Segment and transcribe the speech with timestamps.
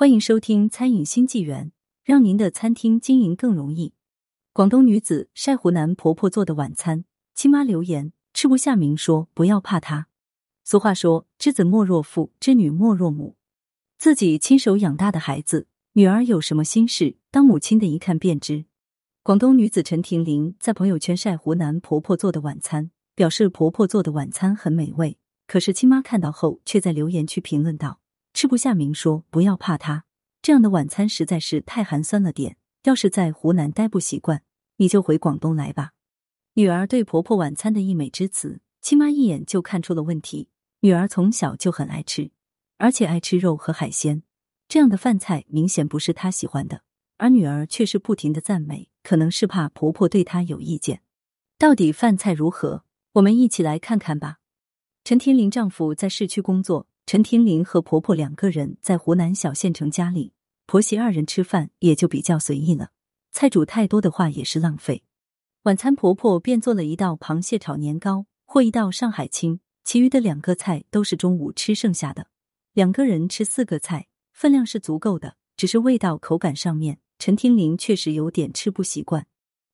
[0.00, 1.66] 欢迎收听《餐饮新纪元》，
[2.02, 3.92] 让您的餐厅经营更容易。
[4.54, 10.08] 广东女子晒湖南婆婆做的晚餐，亲妈留言吃不下，明说不要怕她。
[10.64, 13.36] 俗话说：“知子莫若父，知女莫若母。”
[14.00, 18.64] 自己亲手养大的孩子，女儿有什么心事，当母亲的一看便知。
[19.22, 25.18] 广东女子陈婷玲在朋友圈晒湖南婆婆做的晚餐，表示婆婆做的晚餐很美味。
[25.46, 28.00] 可是亲妈看到后，却在留言区评论道。
[28.40, 30.06] 吃不下，明说不要怕他。
[30.40, 32.56] 这样的晚餐实在是太寒酸了点。
[32.84, 34.42] 要是在湖南待不习惯，
[34.78, 35.90] 你就回广东来吧。
[36.54, 40.48] 女儿对婆婆晚餐的溢美之词，亲妈一眼就看出了问题。
[40.80, 42.30] 女儿从小就很爱吃，
[42.78, 44.22] 而且爱吃肉和海鲜，
[44.66, 46.80] 这样的饭菜明显不是她喜欢的。
[47.18, 51.02] 而女儿却是不停的赞美，可能是怕婆婆对她有意见。
[51.58, 52.86] 到底饭菜如何？
[53.12, 54.38] 我们一起来看看吧。
[55.04, 56.86] 陈天林丈夫在市区工作。
[57.10, 60.32] 陈婷玲和婆婆两个人在湖南小县城家里，
[60.66, 62.90] 婆媳二人吃饭也就比较随意了。
[63.32, 65.02] 菜煮太多的话也是浪费。
[65.64, 72.28] 晚餐婆婆便做了一道螃蟹炒年糕或一道上海青，其余的两个菜都是中午吃剩下的。
[72.74, 79.26] 两个人吃四个菜，分量是足够的，只是味道口感上面，陈婷玲确实有点吃不习惯。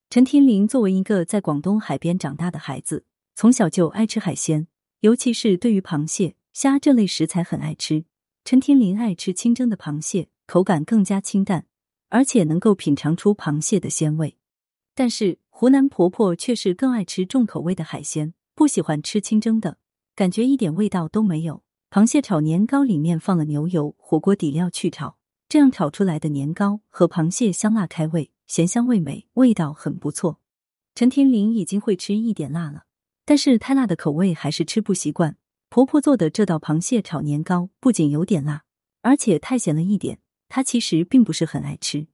[0.09, 4.69] 陈婷玲作为一个在广东海边长大的孩子，从小就爱吃海鲜，
[5.01, 6.35] 尤其是对于螃蟹。
[6.57, 8.07] 虾这类食材很爱吃，
[8.43, 11.67] 陈天林爱吃清蒸的螃蟹，口感更加清淡，
[12.09, 14.39] 而且能够品尝出螃蟹的鲜味。
[14.95, 19.77] 但是湖南婆婆却是更爱吃重口味的海鲜，不喜欢吃清蒸的，
[20.15, 21.63] 感觉一点味道都没有。
[21.91, 25.19] 螃蟹炒年糕里面放了牛油，火锅底料去炒，
[25.51, 30.41] 这样炒出来的年糕和螃蟹香辣开胃，咸香味美，味道很不错。
[30.95, 32.85] 陈天林已经会吃一点辣了，
[33.27, 35.37] 但是太辣的口味还是吃不习惯。
[35.77, 38.63] 婆婆做的这道螃蟹炒年糕不仅有点辣，
[39.03, 40.21] 而且太咸了一点。
[40.49, 42.07] 她其实并不是很爱吃。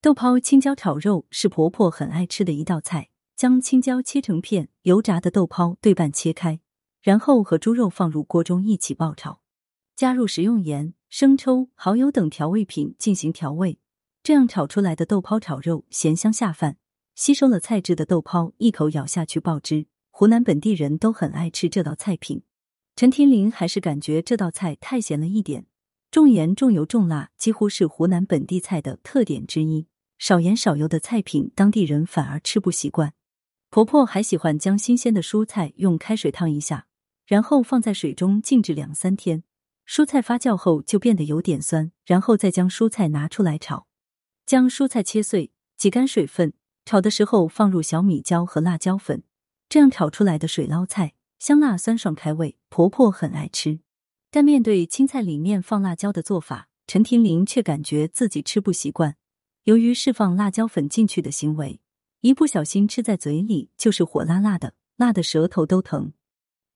[0.00, 3.10] 豆泡青椒炒肉是婆婆很爱吃的一道菜。
[3.36, 6.60] 将青椒切成片，油炸的豆泡对半切开，
[7.02, 9.42] 然后和猪肉放入锅中一起爆炒，
[9.94, 13.78] 加入食用盐、生抽、蚝油等调味品进行调味。
[14.22, 16.78] 这样炒出来的豆泡炒肉咸香下饭，
[17.14, 19.84] 吸收了菜汁的豆泡一口咬下去爆汁。
[20.10, 22.44] 湖南本地人都很爱吃这道菜品。
[22.94, 25.66] 陈天林还是感觉这道菜太咸了一点，
[26.10, 29.86] 重盐重油重辣几乎是湖南本地菜的特点之一。
[30.18, 33.14] 少盐少油的菜品，当地人反而吃不习惯。
[33.70, 36.86] 婆婆还喜欢将新鲜的蔬菜用开水烫一下，
[37.26, 39.42] 然后放在水中静置两三天，
[39.88, 43.86] 蔬菜发酵后就变得有点酸，然后再将蔬菜拿出来炒。
[44.44, 46.52] 将蔬菜切碎，挤干水分，
[46.84, 49.24] 炒的时候放入小米椒和辣椒粉，
[49.68, 51.14] 这样炒出来的水捞菜。
[51.42, 53.80] 香辣酸爽开胃，婆婆很爱吃。
[54.30, 59.16] 但面对青菜里面放辣椒的做法，陈婷玲却感觉自己吃不习惯。
[59.64, 61.80] 由于释放辣椒粉进去的行为，
[62.20, 66.12] 一不小心吃在嘴里就是火辣辣的，辣的舌头都疼。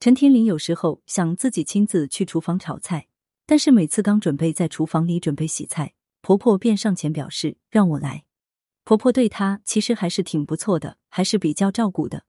[0.01, 3.07] 陈婷玲有时候想自己亲自去厨房炒菜，
[3.47, 8.25] 但是每次刚准备在厨房里准备洗菜，婆婆便上前表示让我来。
[8.83, 12.25] 婆婆对她其实还是挺不错的，还是比较照顾的。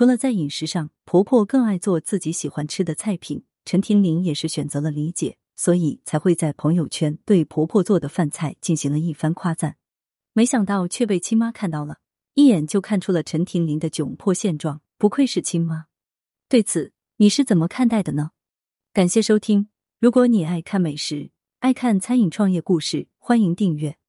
[0.00, 3.44] 除了在饮食上，婆婆更爱做自己喜欢吃的菜品。
[3.66, 9.76] 陈婷玲也是选择了理解，所以才会在朋友圈对婆婆做的饭菜进行了一番夸赞。
[10.32, 11.98] 没想到却被亲妈看到了，
[12.32, 14.80] 一眼就看出了陈婷玲的窘迫现状。
[14.96, 15.84] 不愧是亲妈，
[16.48, 18.30] 对此你是怎么看待的呢？
[18.94, 19.68] 感谢收听，
[19.98, 23.99] 如果你爱看美食，爱看餐饮创业故事，欢迎订阅。